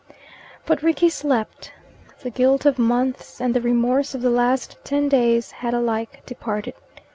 [0.65, 1.71] But Rickie slept.
[2.23, 6.73] The guilt of months and the remorse of the last ten days had alike departed.